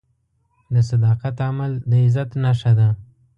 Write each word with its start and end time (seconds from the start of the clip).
د 0.73 0.75
صداقت 0.89 1.35
عمل 1.49 1.71
د 1.89 1.91
عزت 2.03 2.29
نښه 2.43 2.71
ده. 2.79 2.89